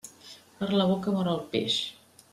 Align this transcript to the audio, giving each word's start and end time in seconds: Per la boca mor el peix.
Per 0.61 0.69
la 0.79 0.87
boca 0.93 1.15
mor 1.19 1.29
el 1.37 1.45
peix. 1.53 1.77